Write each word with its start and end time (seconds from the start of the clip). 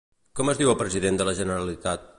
Com 0.39 0.49
es 0.53 0.61
diu 0.61 0.71
el 0.71 0.79
president 0.81 1.21
de 1.21 1.29
la 1.31 1.39
Generalitat? 1.43 2.09